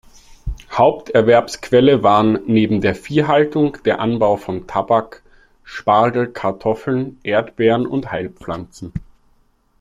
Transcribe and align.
Haupterwerbsquelle 0.71 2.01
waren 2.01 2.39
neben 2.47 2.81
der 2.81 2.95
Viehhaltung 2.95 3.77
der 3.85 3.99
Anbau 3.99 4.35
von 4.35 4.65
Tabak, 4.65 5.21
Spargel, 5.63 6.25
Kartoffeln, 6.31 7.19
Erdbeeren 7.21 7.85
und 7.85 8.11
Heilpflanzen. 8.11 8.93